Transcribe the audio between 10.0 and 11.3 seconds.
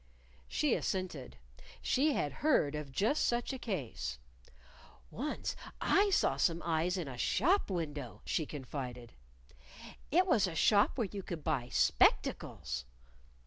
"It was a shop where you